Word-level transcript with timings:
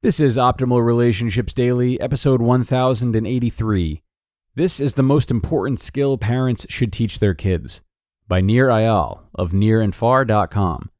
This 0.00 0.20
is 0.20 0.36
Optimal 0.36 0.84
Relationships 0.84 1.52
Daily, 1.54 2.00
episode 2.00 2.40
1083. 2.40 4.02
This 4.54 4.80
is 4.80 4.94
the 4.94 5.02
most 5.02 5.30
important 5.30 5.80
skill 5.80 6.18
parents 6.18 6.66
should 6.68 6.92
teach 6.92 7.18
their 7.18 7.34
kids 7.34 7.82
by 8.26 8.40
Nir 8.40 8.68
Eyal 8.68 9.20
of 9.34 9.52
nirandfar.com. 9.52 10.90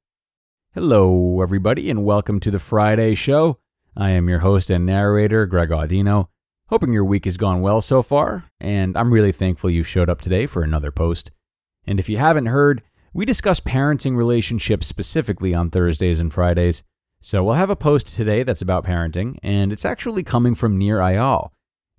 Hello, 0.75 1.41
everybody, 1.41 1.91
and 1.91 2.05
welcome 2.05 2.41
to 2.41 2.51
the 2.51 2.59
Friday 2.59 3.15
show. 3.15 3.59
I 3.97 4.11
am 4.11 4.29
your 4.29 4.41
host 4.41 4.71
and 4.71 4.87
narrator, 4.87 5.47
Greg 5.47 5.71
Audino. 5.71 6.29
Hoping 6.69 6.93
your 6.93 7.05
week 7.05 7.25
has 7.25 7.37
gone 7.37 7.61
well 7.61 7.81
so 7.81 8.03
far, 8.03 8.51
and 8.61 8.97
I'm 8.97 9.13
really 9.13 9.33
thankful 9.33 9.71
you 9.71 9.83
showed 9.83 10.11
up 10.11 10.21
today 10.21 10.47
for 10.47 10.63
another 10.63 10.93
post. 10.93 11.31
And 11.87 11.99
if 11.99 12.09
you 12.09 12.19
haven't 12.19 12.47
heard, 12.47 12.83
we 13.13 13.25
discuss 13.25 13.61
parenting 13.61 14.17
relationships 14.17 14.87
specifically 14.87 15.55
on 15.55 15.71
Thursdays 15.71 16.21
and 16.21 16.33
Fridays. 16.33 16.83
So 17.21 17.43
we'll 17.43 17.55
have 17.55 17.71
a 17.71 17.77
post 17.77 18.07
today 18.07 18.45
that's 18.45 18.63
about 18.63 18.85
parenting, 18.85 19.39
and 19.43 19.73
it's 19.73 19.85
actually 19.85 20.23
coming 20.23 20.55
from 20.55 20.79
Nir 20.79 20.99
Eyal. 20.99 21.51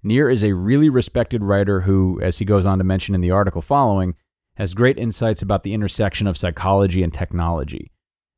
Nir 0.01 0.29
is 0.29 0.43
a 0.43 0.53
really 0.53 0.89
respected 0.89 1.43
writer 1.43 1.81
who, 1.81 2.21
as 2.21 2.37
he 2.37 2.45
goes 2.45 2.65
on 2.65 2.77
to 2.77 2.85
mention 2.85 3.13
in 3.13 3.21
the 3.21 3.31
article 3.31 3.61
following, 3.61 4.15
has 4.55 4.73
great 4.73 4.97
insights 4.97 5.41
about 5.41 5.63
the 5.63 5.73
intersection 5.73 6.25
of 6.25 6.37
psychology 6.37 7.03
and 7.03 7.13
technology. 7.13 7.91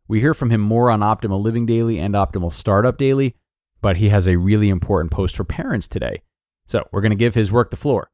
We 0.08 0.22
hear 0.22 0.34
from 0.34 0.50
him 0.50 0.62
more 0.62 0.90
on 0.90 1.02
Optimal 1.02 1.42
Living 1.42 1.68
Daily 1.68 2.00
and 2.00 2.16
Optimal 2.16 2.52
Startup 2.52 2.98
Daily, 2.98 3.36
but 3.80 3.98
he 3.98 4.10
has 4.10 4.28
a 4.28 4.38
really 4.38 4.70
important 4.70 5.12
post 5.12 5.36
for 5.36 5.44
parents 5.44 5.88
today. 5.88 6.24
So 6.66 6.88
we're 6.92 7.02
going 7.02 7.12
to 7.12 7.16
give 7.16 7.36
his 7.36 7.52
work 7.52 7.70
the 7.70 7.78
floor. 7.78 8.10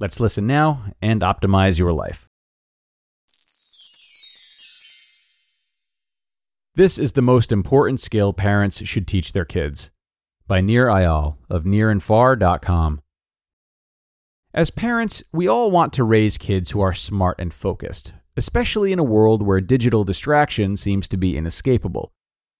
Let's 0.00 0.20
listen 0.20 0.46
now 0.46 0.92
and 1.00 1.22
optimize 1.22 1.78
your 1.78 1.92
life. 1.92 2.27
This 6.78 6.96
is 6.96 7.10
the 7.10 7.22
most 7.22 7.50
important 7.50 7.98
skill 7.98 8.32
parents 8.32 8.86
should 8.86 9.08
teach 9.08 9.32
their 9.32 9.44
kids. 9.44 9.90
By 10.46 10.60
Nir 10.60 10.86
Eyal 10.86 11.34
of 11.50 11.64
nirandfar.com. 11.64 13.00
As 14.54 14.70
parents, 14.70 15.24
we 15.32 15.48
all 15.48 15.72
want 15.72 15.92
to 15.94 16.04
raise 16.04 16.38
kids 16.38 16.70
who 16.70 16.80
are 16.80 16.94
smart 16.94 17.40
and 17.40 17.52
focused, 17.52 18.12
especially 18.36 18.92
in 18.92 19.00
a 19.00 19.02
world 19.02 19.42
where 19.42 19.60
digital 19.60 20.04
distraction 20.04 20.76
seems 20.76 21.08
to 21.08 21.16
be 21.16 21.36
inescapable. 21.36 22.12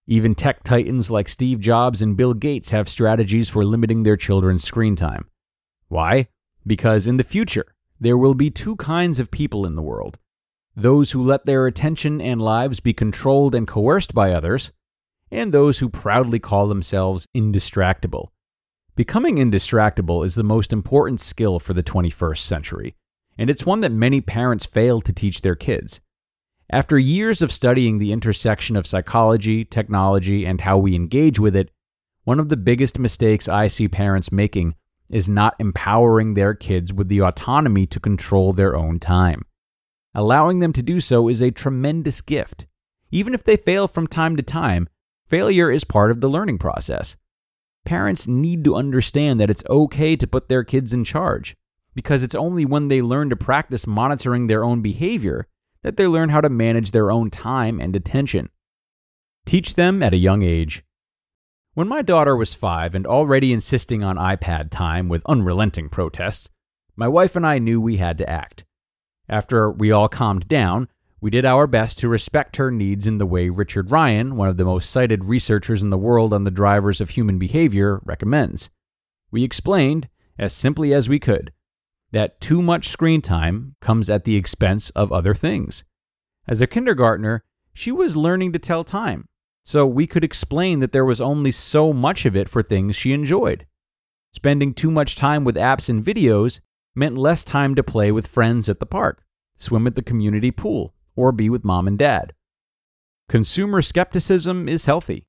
Even 0.08 0.34
tech 0.34 0.64
titans 0.64 1.12
like 1.12 1.28
Steve 1.28 1.60
Jobs 1.60 2.02
and 2.02 2.16
Bill 2.16 2.34
Gates 2.34 2.70
have 2.70 2.88
strategies 2.88 3.48
for 3.48 3.64
limiting 3.64 4.02
their 4.02 4.16
children's 4.16 4.64
screen 4.64 4.96
time. 4.96 5.26
Why? 5.86 6.26
Because 6.66 7.06
in 7.06 7.18
the 7.18 7.22
future, 7.22 7.66
there 8.00 8.18
will 8.18 8.34
be 8.34 8.50
two 8.50 8.74
kinds 8.74 9.20
of 9.20 9.30
people 9.30 9.64
in 9.64 9.76
the 9.76 9.80
world 9.80 10.18
those 10.78 11.10
who 11.10 11.22
let 11.22 11.44
their 11.44 11.66
attention 11.66 12.20
and 12.20 12.40
lives 12.40 12.78
be 12.78 12.92
controlled 12.92 13.52
and 13.52 13.66
coerced 13.66 14.14
by 14.14 14.32
others, 14.32 14.72
and 15.28 15.52
those 15.52 15.80
who 15.80 15.88
proudly 15.88 16.38
call 16.38 16.68
themselves 16.68 17.26
indistractable. 17.36 18.28
Becoming 18.94 19.36
indistractable 19.36 20.24
is 20.24 20.36
the 20.36 20.44
most 20.44 20.72
important 20.72 21.20
skill 21.20 21.58
for 21.58 21.74
the 21.74 21.82
21st 21.82 22.38
century, 22.38 22.94
and 23.36 23.50
it's 23.50 23.66
one 23.66 23.80
that 23.80 23.90
many 23.90 24.20
parents 24.20 24.64
fail 24.64 25.00
to 25.00 25.12
teach 25.12 25.42
their 25.42 25.56
kids. 25.56 26.00
After 26.70 26.96
years 26.96 27.42
of 27.42 27.50
studying 27.50 27.98
the 27.98 28.12
intersection 28.12 28.76
of 28.76 28.86
psychology, 28.86 29.64
technology, 29.64 30.46
and 30.46 30.60
how 30.60 30.78
we 30.78 30.94
engage 30.94 31.40
with 31.40 31.56
it, 31.56 31.70
one 32.22 32.38
of 32.38 32.50
the 32.50 32.56
biggest 32.56 33.00
mistakes 33.00 33.48
I 33.48 33.66
see 33.66 33.88
parents 33.88 34.30
making 34.30 34.76
is 35.08 35.28
not 35.28 35.56
empowering 35.58 36.34
their 36.34 36.54
kids 36.54 36.92
with 36.92 37.08
the 37.08 37.22
autonomy 37.22 37.86
to 37.86 37.98
control 37.98 38.52
their 38.52 38.76
own 38.76 39.00
time. 39.00 39.44
Allowing 40.18 40.58
them 40.58 40.72
to 40.72 40.82
do 40.82 40.98
so 40.98 41.28
is 41.28 41.40
a 41.40 41.52
tremendous 41.52 42.20
gift. 42.20 42.66
Even 43.12 43.34
if 43.34 43.44
they 43.44 43.56
fail 43.56 43.86
from 43.86 44.08
time 44.08 44.34
to 44.36 44.42
time, 44.42 44.88
failure 45.24 45.70
is 45.70 45.84
part 45.84 46.10
of 46.10 46.20
the 46.20 46.28
learning 46.28 46.58
process. 46.58 47.16
Parents 47.84 48.26
need 48.26 48.64
to 48.64 48.74
understand 48.74 49.38
that 49.38 49.48
it's 49.48 49.62
okay 49.70 50.16
to 50.16 50.26
put 50.26 50.48
their 50.48 50.64
kids 50.64 50.92
in 50.92 51.04
charge, 51.04 51.54
because 51.94 52.24
it's 52.24 52.34
only 52.34 52.64
when 52.64 52.88
they 52.88 53.00
learn 53.00 53.30
to 53.30 53.36
practice 53.36 53.86
monitoring 53.86 54.48
their 54.48 54.64
own 54.64 54.82
behavior 54.82 55.46
that 55.84 55.96
they 55.96 56.08
learn 56.08 56.30
how 56.30 56.40
to 56.40 56.48
manage 56.48 56.90
their 56.90 57.12
own 57.12 57.30
time 57.30 57.80
and 57.80 57.94
attention. 57.94 58.50
Teach 59.46 59.74
them 59.74 60.02
at 60.02 60.14
a 60.14 60.18
young 60.18 60.42
age. 60.42 60.82
When 61.74 61.86
my 61.86 62.02
daughter 62.02 62.36
was 62.36 62.54
five 62.54 62.96
and 62.96 63.06
already 63.06 63.52
insisting 63.52 64.02
on 64.02 64.16
iPad 64.16 64.70
time 64.72 65.08
with 65.08 65.22
unrelenting 65.26 65.88
protests, 65.88 66.50
my 66.96 67.06
wife 67.06 67.36
and 67.36 67.46
I 67.46 67.60
knew 67.60 67.80
we 67.80 67.98
had 67.98 68.18
to 68.18 68.28
act. 68.28 68.64
After 69.28 69.70
we 69.70 69.90
all 69.92 70.08
calmed 70.08 70.48
down, 70.48 70.88
we 71.20 71.30
did 71.30 71.44
our 71.44 71.66
best 71.66 71.98
to 71.98 72.08
respect 72.08 72.56
her 72.56 72.70
needs 72.70 73.06
in 73.06 73.18
the 73.18 73.26
way 73.26 73.48
Richard 73.48 73.90
Ryan, 73.90 74.36
one 74.36 74.48
of 74.48 74.56
the 74.56 74.64
most 74.64 74.90
cited 74.90 75.24
researchers 75.24 75.82
in 75.82 75.90
the 75.90 75.98
world 75.98 76.32
on 76.32 76.44
the 76.44 76.50
drivers 76.50 77.00
of 77.00 77.10
human 77.10 77.38
behavior, 77.38 78.00
recommends. 78.04 78.70
We 79.30 79.44
explained, 79.44 80.08
as 80.38 80.52
simply 80.52 80.94
as 80.94 81.08
we 81.08 81.18
could, 81.18 81.52
that 82.12 82.40
too 82.40 82.62
much 82.62 82.88
screen 82.88 83.20
time 83.20 83.74
comes 83.80 84.08
at 84.08 84.24
the 84.24 84.36
expense 84.36 84.90
of 84.90 85.12
other 85.12 85.34
things. 85.34 85.84
As 86.46 86.60
a 86.60 86.66
kindergartner, 86.66 87.44
she 87.74 87.92
was 87.92 88.16
learning 88.16 88.52
to 88.52 88.58
tell 88.58 88.84
time, 88.84 89.28
so 89.62 89.86
we 89.86 90.06
could 90.06 90.24
explain 90.24 90.80
that 90.80 90.92
there 90.92 91.04
was 91.04 91.20
only 91.20 91.50
so 91.50 91.92
much 91.92 92.24
of 92.24 92.34
it 92.34 92.48
for 92.48 92.62
things 92.62 92.96
she 92.96 93.12
enjoyed. 93.12 93.66
Spending 94.32 94.72
too 94.72 94.90
much 94.90 95.16
time 95.16 95.44
with 95.44 95.56
apps 95.56 95.88
and 95.88 96.04
videos 96.04 96.60
meant 96.98 97.16
less 97.16 97.44
time 97.44 97.75
to 97.76 97.82
play 97.82 98.10
with 98.10 98.26
friends 98.26 98.69
at 98.69 98.81
the 98.81 98.86
park, 98.86 99.22
swim 99.56 99.86
at 99.86 99.94
the 99.94 100.03
community 100.03 100.50
pool, 100.50 100.94
or 101.14 101.32
be 101.32 101.48
with 101.48 101.64
mom 101.64 101.86
and 101.86 101.98
dad. 101.98 102.34
Consumer 103.28 103.82
skepticism 103.82 104.69
is 104.69 104.86
healthy. 104.86 105.26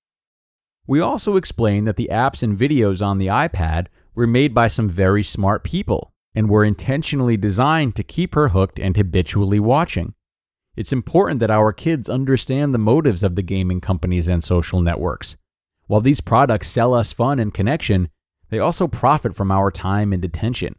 We 0.87 0.99
also 0.99 1.35
explained 1.35 1.87
that 1.87 1.97
the 1.97 2.09
apps 2.11 2.41
and 2.41 2.57
videos 2.57 3.05
on 3.05 3.19
the 3.19 3.27
iPad 3.27 3.87
were 4.15 4.25
made 4.25 4.53
by 4.53 4.67
some 4.67 4.89
very 4.89 5.23
smart 5.23 5.63
people 5.63 6.13
and 6.33 6.49
were 6.49 6.63
intentionally 6.63 7.37
designed 7.37 7.95
to 7.95 8.03
keep 8.03 8.33
her 8.33 8.49
hooked 8.49 8.79
and 8.79 8.97
habitually 8.97 9.59
watching. 9.59 10.13
It's 10.75 10.93
important 10.93 11.39
that 11.41 11.51
our 11.51 11.73
kids 11.73 12.09
understand 12.09 12.73
the 12.73 12.79
motives 12.79 13.21
of 13.21 13.35
the 13.35 13.41
gaming 13.41 13.81
companies 13.81 14.27
and 14.27 14.43
social 14.43 14.81
networks. 14.81 15.37
While 15.87 16.01
these 16.01 16.21
products 16.21 16.69
sell 16.69 16.93
us 16.93 17.11
fun 17.11 17.39
and 17.39 17.53
connection, 17.53 18.09
they 18.49 18.59
also 18.59 18.87
profit 18.87 19.35
from 19.35 19.51
our 19.51 19.71
time 19.71 20.13
and 20.13 20.23
attention. 20.23 20.75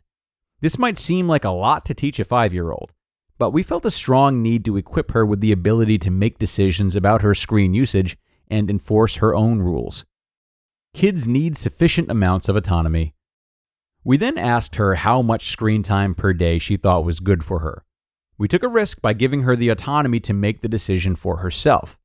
This 0.60 0.78
might 0.78 0.98
seem 0.98 1.26
like 1.26 1.44
a 1.44 1.50
lot 1.50 1.84
to 1.86 1.94
teach 1.94 2.20
a 2.20 2.24
five 2.24 2.52
year 2.52 2.70
old, 2.70 2.92
but 3.38 3.50
we 3.50 3.62
felt 3.62 3.86
a 3.86 3.90
strong 3.90 4.42
need 4.42 4.64
to 4.66 4.76
equip 4.76 5.12
her 5.12 5.24
with 5.24 5.40
the 5.40 5.52
ability 5.52 5.98
to 5.98 6.10
make 6.10 6.38
decisions 6.38 6.94
about 6.94 7.22
her 7.22 7.34
screen 7.34 7.74
usage 7.74 8.16
and 8.48 8.68
enforce 8.68 9.16
her 9.16 9.34
own 9.34 9.60
rules. 9.60 10.04
Kids 10.92 11.26
need 11.26 11.56
sufficient 11.56 12.10
amounts 12.10 12.48
of 12.48 12.56
autonomy. 12.56 13.14
We 14.02 14.16
then 14.16 14.36
asked 14.36 14.76
her 14.76 14.96
how 14.96 15.22
much 15.22 15.50
screen 15.50 15.82
time 15.82 16.14
per 16.14 16.32
day 16.32 16.58
she 16.58 16.76
thought 16.76 17.04
was 17.04 17.20
good 17.20 17.44
for 17.44 17.60
her. 17.60 17.84
We 18.36 18.48
took 18.48 18.62
a 18.62 18.68
risk 18.68 19.00
by 19.00 19.12
giving 19.12 19.42
her 19.42 19.54
the 19.54 19.68
autonomy 19.68 20.20
to 20.20 20.32
make 20.32 20.60
the 20.62 20.68
decision 20.68 21.14
for 21.14 21.38
herself. 21.38 21.98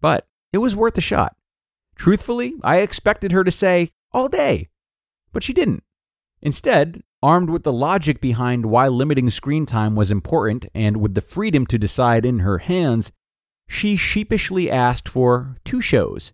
But 0.00 0.26
it 0.52 0.58
was 0.58 0.74
worth 0.74 0.96
a 0.98 1.02
shot. 1.02 1.36
Truthfully, 1.94 2.54
I 2.62 2.78
expected 2.78 3.32
her 3.32 3.44
to 3.44 3.50
say, 3.50 3.90
all 4.12 4.28
day. 4.28 4.68
But 5.32 5.42
she 5.42 5.52
didn't. 5.52 5.82
Instead, 6.40 7.02
Armed 7.22 7.50
with 7.50 7.62
the 7.62 7.72
logic 7.72 8.20
behind 8.20 8.66
why 8.66 8.88
limiting 8.88 9.30
screen 9.30 9.66
time 9.66 9.96
was 9.96 10.10
important 10.10 10.66
and 10.74 10.98
with 10.98 11.14
the 11.14 11.20
freedom 11.20 11.66
to 11.66 11.78
decide 11.78 12.26
in 12.26 12.40
her 12.40 12.58
hands, 12.58 13.10
she 13.68 13.96
sheepishly 13.96 14.70
asked 14.70 15.08
for 15.08 15.56
two 15.64 15.80
shows. 15.80 16.32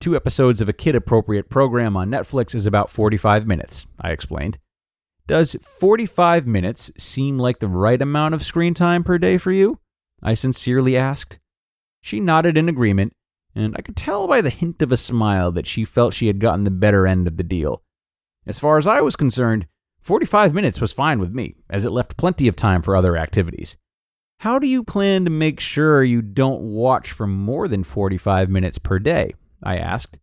Two 0.00 0.16
episodes 0.16 0.60
of 0.60 0.68
a 0.68 0.72
kid 0.72 0.94
appropriate 0.94 1.48
program 1.48 1.96
on 1.96 2.10
Netflix 2.10 2.54
is 2.54 2.66
about 2.66 2.90
45 2.90 3.46
minutes, 3.46 3.86
I 4.00 4.10
explained. 4.10 4.58
Does 5.26 5.56
45 5.62 6.46
minutes 6.46 6.90
seem 6.96 7.38
like 7.38 7.58
the 7.58 7.68
right 7.68 8.00
amount 8.00 8.34
of 8.34 8.44
screen 8.44 8.74
time 8.74 9.04
per 9.04 9.18
day 9.18 9.38
for 9.38 9.52
you? 9.52 9.78
I 10.22 10.34
sincerely 10.34 10.96
asked. 10.96 11.38
She 12.00 12.20
nodded 12.20 12.56
in 12.56 12.68
agreement, 12.68 13.12
and 13.54 13.74
I 13.76 13.82
could 13.82 13.96
tell 13.96 14.26
by 14.26 14.40
the 14.40 14.50
hint 14.50 14.80
of 14.82 14.92
a 14.92 14.96
smile 14.96 15.52
that 15.52 15.66
she 15.66 15.84
felt 15.84 16.14
she 16.14 16.28
had 16.28 16.38
gotten 16.38 16.64
the 16.64 16.70
better 16.70 17.06
end 17.06 17.26
of 17.26 17.36
the 17.36 17.42
deal. 17.42 17.82
As 18.46 18.58
far 18.58 18.78
as 18.78 18.86
I 18.86 19.00
was 19.00 19.16
concerned, 19.16 19.66
45 20.08 20.54
minutes 20.54 20.80
was 20.80 20.90
fine 20.90 21.18
with 21.18 21.34
me, 21.34 21.56
as 21.68 21.84
it 21.84 21.90
left 21.90 22.16
plenty 22.16 22.48
of 22.48 22.56
time 22.56 22.80
for 22.80 22.96
other 22.96 23.14
activities. 23.14 23.76
How 24.40 24.58
do 24.58 24.66
you 24.66 24.82
plan 24.82 25.26
to 25.26 25.30
make 25.30 25.60
sure 25.60 26.02
you 26.02 26.22
don't 26.22 26.62
watch 26.62 27.12
for 27.12 27.26
more 27.26 27.68
than 27.68 27.84
45 27.84 28.48
minutes 28.48 28.78
per 28.78 28.98
day? 28.98 29.34
I 29.62 29.76
asked. 29.76 30.18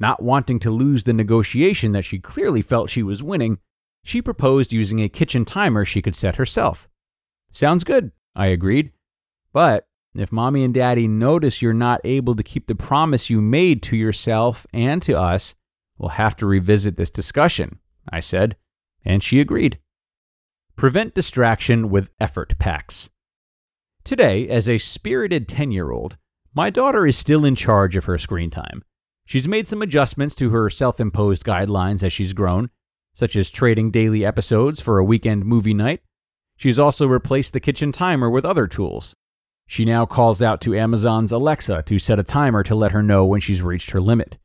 Not 0.00 0.22
wanting 0.22 0.58
to 0.60 0.70
lose 0.70 1.04
the 1.04 1.12
negotiation 1.12 1.92
that 1.92 2.06
she 2.06 2.18
clearly 2.18 2.62
felt 2.62 2.88
she 2.88 3.02
was 3.02 3.22
winning, 3.22 3.58
she 4.02 4.22
proposed 4.22 4.72
using 4.72 5.00
a 5.00 5.08
kitchen 5.10 5.44
timer 5.44 5.84
she 5.84 6.00
could 6.00 6.16
set 6.16 6.36
herself. 6.36 6.88
Sounds 7.52 7.84
good, 7.84 8.12
I 8.34 8.46
agreed. 8.46 8.90
But 9.52 9.86
if 10.14 10.32
mommy 10.32 10.64
and 10.64 10.72
daddy 10.72 11.06
notice 11.06 11.60
you're 11.60 11.74
not 11.74 12.00
able 12.04 12.36
to 12.36 12.42
keep 12.42 12.68
the 12.68 12.74
promise 12.74 13.28
you 13.28 13.42
made 13.42 13.82
to 13.82 13.96
yourself 13.96 14.66
and 14.72 15.02
to 15.02 15.20
us, 15.20 15.54
we'll 15.98 16.08
have 16.08 16.36
to 16.36 16.46
revisit 16.46 16.96
this 16.96 17.10
discussion, 17.10 17.80
I 18.10 18.20
said, 18.20 18.56
and 19.06 19.22
she 19.22 19.40
agreed. 19.40 19.78
Prevent 20.76 21.14
distraction 21.14 21.88
with 21.88 22.10
effort 22.20 22.58
pacts. 22.58 23.08
Today, 24.04 24.48
as 24.48 24.68
a 24.68 24.78
spirited 24.78 25.48
10 25.48 25.72
year 25.72 25.90
old, 25.90 26.18
my 26.54 26.70
daughter 26.70 27.06
is 27.06 27.16
still 27.16 27.44
in 27.44 27.54
charge 27.54 27.96
of 27.96 28.04
her 28.04 28.18
screen 28.18 28.50
time. 28.50 28.82
She's 29.24 29.48
made 29.48 29.66
some 29.66 29.82
adjustments 29.82 30.34
to 30.36 30.50
her 30.50 30.68
self 30.70 31.00
imposed 31.00 31.44
guidelines 31.44 32.02
as 32.02 32.12
she's 32.12 32.32
grown, 32.32 32.70
such 33.14 33.36
as 33.36 33.50
trading 33.50 33.90
daily 33.90 34.24
episodes 34.24 34.80
for 34.80 34.98
a 34.98 35.04
weekend 35.04 35.44
movie 35.44 35.74
night. 35.74 36.02
She's 36.56 36.78
also 36.78 37.06
replaced 37.06 37.52
the 37.52 37.60
kitchen 37.60 37.92
timer 37.92 38.30
with 38.30 38.44
other 38.44 38.66
tools. 38.66 39.14
She 39.66 39.84
now 39.84 40.06
calls 40.06 40.40
out 40.40 40.60
to 40.62 40.76
Amazon's 40.76 41.32
Alexa 41.32 41.82
to 41.86 41.98
set 41.98 42.18
a 42.18 42.22
timer 42.22 42.62
to 42.62 42.74
let 42.74 42.92
her 42.92 43.02
know 43.02 43.24
when 43.24 43.40
she's 43.40 43.62
reached 43.62 43.90
her 43.90 44.00
limit. 44.00 44.38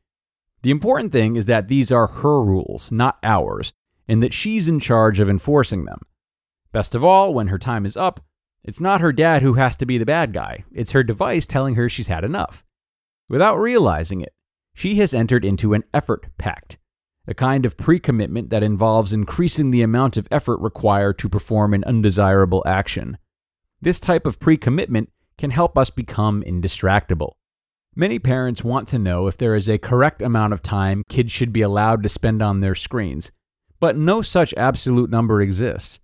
The 0.62 0.70
important 0.70 1.12
thing 1.12 1.36
is 1.36 1.46
that 1.46 1.68
these 1.68 1.92
are 1.92 2.06
her 2.06 2.42
rules, 2.42 2.90
not 2.90 3.18
ours, 3.22 3.72
and 4.12 4.22
that 4.22 4.34
she's 4.34 4.68
in 4.68 4.78
charge 4.78 5.20
of 5.20 5.30
enforcing 5.30 5.86
them. 5.86 6.00
Best 6.70 6.94
of 6.94 7.02
all, 7.02 7.32
when 7.32 7.48
her 7.48 7.58
time 7.58 7.86
is 7.86 7.96
up, 7.96 8.20
it's 8.62 8.80
not 8.80 9.00
her 9.00 9.12
dad 9.12 9.40
who 9.40 9.54
has 9.54 9.74
to 9.76 9.86
be 9.86 9.96
the 9.96 10.06
bad 10.06 10.32
guy, 10.34 10.64
it's 10.70 10.92
her 10.92 11.02
device 11.02 11.46
telling 11.46 11.76
her 11.76 11.88
she's 11.88 12.08
had 12.08 12.22
enough. 12.22 12.62
Without 13.28 13.58
realizing 13.58 14.20
it, 14.20 14.34
she 14.74 14.96
has 14.96 15.14
entered 15.14 15.44
into 15.44 15.72
an 15.72 15.84
effort 15.94 16.26
pact 16.36 16.76
a 17.26 17.34
kind 17.34 17.64
of 17.64 17.76
pre 17.76 17.98
commitment 17.98 18.50
that 18.50 18.62
involves 18.62 19.12
increasing 19.12 19.70
the 19.70 19.82
amount 19.82 20.16
of 20.16 20.28
effort 20.30 20.58
required 20.58 21.18
to 21.20 21.28
perform 21.28 21.72
an 21.72 21.84
undesirable 21.84 22.62
action. 22.66 23.16
This 23.80 24.00
type 24.00 24.26
of 24.26 24.40
pre 24.40 24.56
commitment 24.56 25.10
can 25.38 25.50
help 25.50 25.78
us 25.78 25.88
become 25.88 26.42
indistractable. 26.42 27.32
Many 27.94 28.18
parents 28.18 28.64
want 28.64 28.88
to 28.88 28.98
know 28.98 29.26
if 29.26 29.36
there 29.36 29.54
is 29.54 29.68
a 29.68 29.78
correct 29.78 30.20
amount 30.20 30.52
of 30.52 30.62
time 30.62 31.04
kids 31.08 31.30
should 31.30 31.52
be 31.52 31.62
allowed 31.62 32.02
to 32.02 32.08
spend 32.08 32.42
on 32.42 32.60
their 32.60 32.74
screens, 32.74 33.30
but 33.82 33.96
no 33.96 34.22
such 34.22 34.54
absolute 34.56 35.10
number 35.10 35.42
exists. 35.42 35.98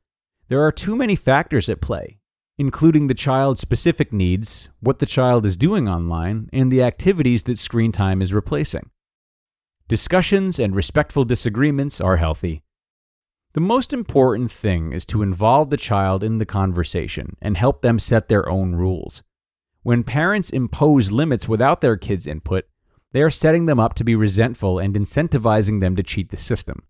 There 0.48 0.62
are 0.62 0.72
too 0.72 0.96
many 0.96 1.14
factors 1.14 1.68
at 1.68 1.80
play, 1.80 2.18
including 2.58 3.06
the 3.06 3.14
child's 3.14 3.60
specific 3.60 4.12
needs, 4.12 4.68
what 4.80 4.98
the 4.98 5.06
child 5.06 5.46
is 5.46 5.56
doing 5.56 5.88
online, 5.88 6.50
and 6.52 6.72
the 6.72 6.82
activities 6.82 7.44
that 7.44 7.56
screen 7.56 7.92
time 7.92 8.20
is 8.20 8.34
replacing. 8.34 8.90
Discussions 9.86 10.58
and 10.58 10.74
respectful 10.74 11.24
disagreements 11.24 12.00
are 12.00 12.16
healthy. 12.16 12.64
The 13.52 13.60
most 13.60 13.92
important 13.92 14.50
thing 14.50 14.92
is 14.92 15.06
to 15.06 15.22
involve 15.22 15.70
the 15.70 15.76
child 15.76 16.24
in 16.24 16.38
the 16.38 16.46
conversation 16.46 17.36
and 17.40 17.56
help 17.56 17.82
them 17.82 18.00
set 18.00 18.28
their 18.28 18.48
own 18.48 18.74
rules. 18.74 19.22
When 19.84 20.02
parents 20.02 20.50
impose 20.50 21.12
limits 21.12 21.48
without 21.48 21.80
their 21.80 21.96
kids' 21.96 22.26
input, 22.26 22.64
they 23.12 23.22
are 23.22 23.30
setting 23.30 23.66
them 23.66 23.78
up 23.78 23.94
to 23.94 24.04
be 24.04 24.16
resentful 24.16 24.80
and 24.80 24.96
incentivizing 24.96 25.78
them 25.78 25.94
to 25.94 26.02
cheat 26.02 26.30
the 26.30 26.36
system. 26.36 26.82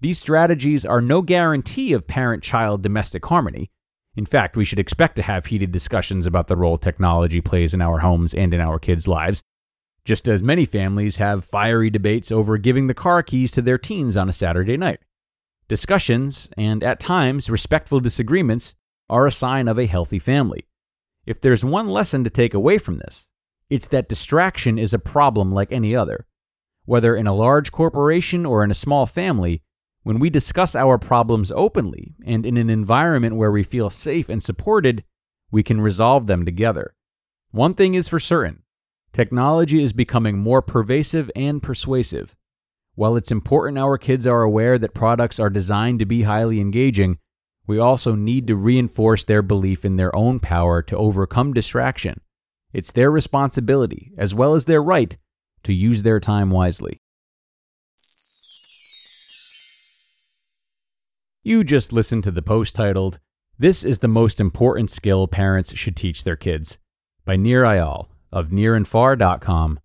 These 0.00 0.18
strategies 0.18 0.84
are 0.84 1.00
no 1.00 1.22
guarantee 1.22 1.92
of 1.92 2.06
parent 2.06 2.42
child 2.42 2.82
domestic 2.82 3.26
harmony. 3.26 3.70
In 4.16 4.26
fact, 4.26 4.56
we 4.56 4.64
should 4.64 4.78
expect 4.78 5.16
to 5.16 5.22
have 5.22 5.46
heated 5.46 5.72
discussions 5.72 6.26
about 6.26 6.48
the 6.48 6.56
role 6.56 6.78
technology 6.78 7.40
plays 7.40 7.74
in 7.74 7.82
our 7.82 7.98
homes 7.98 8.34
and 8.34 8.54
in 8.54 8.60
our 8.60 8.78
kids' 8.78 9.08
lives, 9.08 9.42
just 10.04 10.28
as 10.28 10.42
many 10.42 10.64
families 10.64 11.16
have 11.16 11.44
fiery 11.44 11.90
debates 11.90 12.32
over 12.32 12.58
giving 12.58 12.86
the 12.86 12.94
car 12.94 13.22
keys 13.22 13.52
to 13.52 13.62
their 13.62 13.78
teens 13.78 14.16
on 14.16 14.28
a 14.28 14.32
Saturday 14.32 14.76
night. 14.76 15.00
Discussions, 15.68 16.48
and 16.56 16.82
at 16.82 16.98
times 16.98 17.50
respectful 17.50 18.00
disagreements, 18.00 18.74
are 19.10 19.26
a 19.26 19.32
sign 19.32 19.68
of 19.68 19.78
a 19.78 19.86
healthy 19.86 20.18
family. 20.18 20.66
If 21.26 21.40
there's 21.40 21.64
one 21.64 21.88
lesson 21.88 22.24
to 22.24 22.30
take 22.30 22.54
away 22.54 22.78
from 22.78 22.98
this, 22.98 23.28
it's 23.68 23.88
that 23.88 24.08
distraction 24.08 24.78
is 24.78 24.94
a 24.94 24.98
problem 24.98 25.52
like 25.52 25.72
any 25.72 25.94
other. 25.94 26.26
Whether 26.86 27.14
in 27.14 27.26
a 27.26 27.34
large 27.34 27.70
corporation 27.70 28.46
or 28.46 28.64
in 28.64 28.70
a 28.70 28.74
small 28.74 29.04
family, 29.04 29.62
when 30.08 30.18
we 30.18 30.30
discuss 30.30 30.74
our 30.74 30.96
problems 30.96 31.52
openly 31.54 32.14
and 32.24 32.46
in 32.46 32.56
an 32.56 32.70
environment 32.70 33.36
where 33.36 33.52
we 33.52 33.62
feel 33.62 33.90
safe 33.90 34.30
and 34.30 34.42
supported, 34.42 35.04
we 35.50 35.62
can 35.62 35.82
resolve 35.82 36.26
them 36.26 36.46
together. 36.46 36.94
One 37.50 37.74
thing 37.74 37.92
is 37.92 38.08
for 38.08 38.18
certain 38.18 38.62
Technology 39.12 39.82
is 39.82 39.92
becoming 39.92 40.38
more 40.38 40.62
pervasive 40.62 41.30
and 41.36 41.62
persuasive. 41.62 42.34
While 42.94 43.16
it's 43.16 43.30
important 43.30 43.76
our 43.76 43.98
kids 43.98 44.26
are 44.26 44.40
aware 44.40 44.78
that 44.78 44.94
products 44.94 45.38
are 45.38 45.50
designed 45.50 45.98
to 45.98 46.06
be 46.06 46.22
highly 46.22 46.58
engaging, 46.58 47.18
we 47.66 47.78
also 47.78 48.14
need 48.14 48.46
to 48.46 48.56
reinforce 48.56 49.24
their 49.24 49.42
belief 49.42 49.84
in 49.84 49.96
their 49.96 50.16
own 50.16 50.40
power 50.40 50.80
to 50.80 50.96
overcome 50.96 51.52
distraction. 51.52 52.22
It's 52.72 52.92
their 52.92 53.10
responsibility, 53.10 54.12
as 54.16 54.34
well 54.34 54.54
as 54.54 54.64
their 54.64 54.82
right, 54.82 55.18
to 55.64 55.74
use 55.74 56.02
their 56.02 56.18
time 56.18 56.48
wisely. 56.48 57.02
You 61.48 61.64
just 61.64 61.94
listened 61.94 62.24
to 62.24 62.30
the 62.30 62.42
post 62.42 62.74
titled, 62.74 63.20
This 63.58 63.82
is 63.82 64.00
the 64.00 64.06
Most 64.06 64.38
Important 64.38 64.90
Skill 64.90 65.26
Parents 65.26 65.74
Should 65.74 65.96
Teach 65.96 66.22
Their 66.22 66.36
Kids 66.36 66.76
by 67.24 67.36
Nir 67.36 67.62
Eyal 67.62 68.08
of 68.30 68.50
nirandfar.com. 68.50 69.80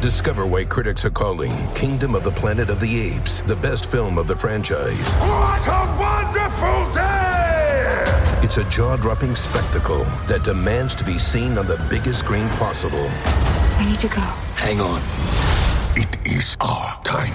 Discover 0.00 0.46
why 0.46 0.64
critics 0.64 1.04
are 1.04 1.10
calling 1.10 1.52
Kingdom 1.74 2.16
of 2.16 2.24
the 2.24 2.32
Planet 2.32 2.70
of 2.70 2.80
the 2.80 3.00
Apes 3.12 3.42
the 3.42 3.54
best 3.54 3.88
film 3.88 4.18
of 4.18 4.26
the 4.26 4.34
franchise. 4.34 5.14
What 5.14 5.64
a 5.68 5.96
wonderful 6.00 6.90
day! 6.90 8.40
It's 8.44 8.56
a 8.56 8.68
jaw 8.68 8.96
dropping 8.96 9.36
spectacle 9.36 10.02
that 10.26 10.42
demands 10.42 10.96
to 10.96 11.04
be 11.04 11.20
seen 11.20 11.56
on 11.56 11.68
the 11.68 11.80
biggest 11.88 12.18
screen 12.18 12.48
possible. 12.48 13.08
We 13.78 13.84
need 13.84 14.00
to 14.00 14.08
go. 14.08 14.22
Hang 14.56 14.80
on. 14.80 15.00
It 15.94 16.16
is 16.26 16.56
our 16.60 17.00
time. 17.04 17.34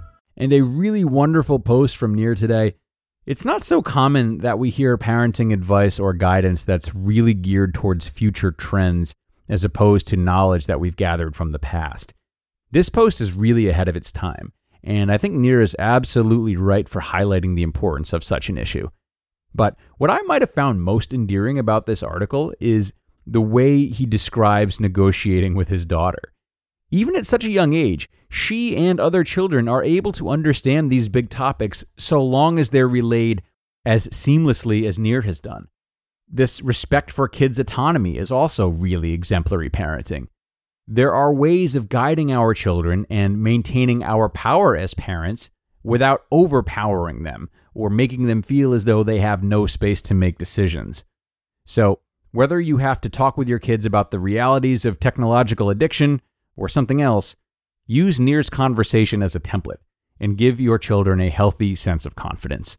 and 0.41 0.51
a 0.51 0.61
really 0.61 1.05
wonderful 1.05 1.59
post 1.59 1.95
from 1.95 2.15
Nir 2.15 2.33
today. 2.33 2.73
It's 3.27 3.45
not 3.45 3.61
so 3.61 3.83
common 3.83 4.39
that 4.39 4.57
we 4.57 4.71
hear 4.71 4.97
parenting 4.97 5.53
advice 5.53 5.99
or 5.99 6.13
guidance 6.13 6.63
that's 6.63 6.95
really 6.95 7.35
geared 7.35 7.75
towards 7.75 8.07
future 8.07 8.51
trends 8.51 9.13
as 9.47 9.63
opposed 9.63 10.07
to 10.07 10.17
knowledge 10.17 10.65
that 10.65 10.79
we've 10.79 10.95
gathered 10.95 11.35
from 11.35 11.51
the 11.51 11.59
past. 11.59 12.15
This 12.71 12.89
post 12.89 13.21
is 13.21 13.33
really 13.33 13.69
ahead 13.69 13.87
of 13.87 13.95
its 13.95 14.11
time, 14.11 14.51
and 14.83 15.11
I 15.11 15.19
think 15.19 15.35
Nir 15.35 15.61
is 15.61 15.75
absolutely 15.77 16.55
right 16.55 16.89
for 16.89 17.01
highlighting 17.01 17.55
the 17.55 17.61
importance 17.61 18.11
of 18.11 18.23
such 18.23 18.49
an 18.49 18.57
issue. 18.57 18.89
But 19.53 19.75
what 19.99 20.09
I 20.09 20.21
might 20.23 20.41
have 20.41 20.51
found 20.51 20.81
most 20.81 21.13
endearing 21.13 21.59
about 21.59 21.85
this 21.85 22.01
article 22.01 22.51
is 22.59 22.93
the 23.27 23.41
way 23.41 23.85
he 23.85 24.07
describes 24.07 24.79
negotiating 24.79 25.53
with 25.53 25.67
his 25.67 25.85
daughter. 25.85 26.30
Even 26.91 27.15
at 27.15 27.25
such 27.25 27.45
a 27.45 27.49
young 27.49 27.73
age, 27.73 28.09
she 28.29 28.75
and 28.75 28.99
other 28.99 29.23
children 29.23 29.67
are 29.67 29.83
able 29.83 30.11
to 30.11 30.29
understand 30.29 30.89
these 30.89 31.09
big 31.09 31.29
topics 31.29 31.85
so 31.97 32.23
long 32.23 32.59
as 32.59 32.69
they're 32.69 32.87
relayed 32.87 33.41
as 33.85 34.07
seamlessly 34.07 34.85
as 34.85 34.99
Nir 34.99 35.21
has 35.21 35.39
done. 35.39 35.67
This 36.29 36.61
respect 36.61 37.11
for 37.11 37.27
kids' 37.27 37.59
autonomy 37.59 38.17
is 38.17 38.31
also 38.31 38.67
really 38.67 39.13
exemplary 39.13 39.69
parenting. 39.69 40.27
There 40.87 41.13
are 41.13 41.33
ways 41.33 41.75
of 41.75 41.89
guiding 41.89 42.31
our 42.31 42.53
children 42.53 43.05
and 43.09 43.41
maintaining 43.41 44.03
our 44.03 44.29
power 44.29 44.75
as 44.75 44.93
parents 44.93 45.49
without 45.83 46.25
overpowering 46.31 47.23
them 47.23 47.49
or 47.73 47.89
making 47.89 48.27
them 48.27 48.41
feel 48.41 48.73
as 48.73 48.85
though 48.85 49.03
they 49.03 49.19
have 49.19 49.43
no 49.43 49.65
space 49.65 50.01
to 50.03 50.13
make 50.13 50.37
decisions. 50.37 51.05
So, 51.65 51.99
whether 52.31 52.59
you 52.61 52.77
have 52.77 53.01
to 53.01 53.09
talk 53.09 53.37
with 53.37 53.49
your 53.49 53.59
kids 53.59 53.85
about 53.85 54.11
the 54.11 54.19
realities 54.19 54.85
of 54.85 54.99
technological 54.99 55.69
addiction 55.69 56.21
or 56.55 56.67
something 56.67 57.01
else, 57.01 57.35
use 57.85 58.19
Nir's 58.19 58.49
conversation 58.49 59.21
as 59.23 59.35
a 59.35 59.39
template 59.39 59.79
and 60.19 60.37
give 60.37 60.59
your 60.59 60.77
children 60.77 61.19
a 61.19 61.29
healthy 61.29 61.75
sense 61.75 62.05
of 62.05 62.15
confidence. 62.15 62.77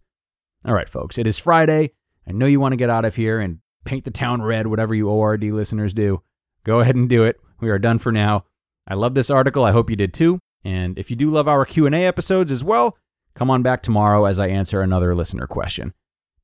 All 0.64 0.74
right, 0.74 0.88
folks, 0.88 1.18
it 1.18 1.26
is 1.26 1.38
Friday. 1.38 1.92
I 2.26 2.32
know 2.32 2.46
you 2.46 2.60
want 2.60 2.72
to 2.72 2.76
get 2.76 2.90
out 2.90 3.04
of 3.04 3.16
here 3.16 3.40
and 3.40 3.58
paint 3.84 4.04
the 4.04 4.10
town 4.10 4.42
red, 4.42 4.68
whatever 4.68 4.94
you 4.94 5.08
ORD 5.08 5.42
listeners 5.44 5.92
do. 5.92 6.22
Go 6.64 6.80
ahead 6.80 6.94
and 6.94 7.08
do 7.08 7.24
it. 7.24 7.40
We 7.60 7.70
are 7.70 7.78
done 7.78 7.98
for 7.98 8.12
now. 8.12 8.44
I 8.86 8.94
love 8.94 9.14
this 9.14 9.30
article. 9.30 9.64
I 9.64 9.72
hope 9.72 9.90
you 9.90 9.96
did 9.96 10.14
too. 10.14 10.38
And 10.64 10.98
if 10.98 11.10
you 11.10 11.16
do 11.16 11.30
love 11.30 11.48
our 11.48 11.64
Q&A 11.64 12.06
episodes 12.06 12.52
as 12.52 12.62
well, 12.62 12.96
come 13.34 13.50
on 13.50 13.62
back 13.62 13.82
tomorrow 13.82 14.24
as 14.26 14.38
I 14.38 14.48
answer 14.48 14.80
another 14.80 15.14
listener 15.14 15.46
question. 15.46 15.92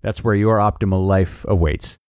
That's 0.03 0.25
where 0.25 0.35
your 0.35 0.59
optimal 0.59 1.07
life 1.07 1.45
awaits. 1.49 1.99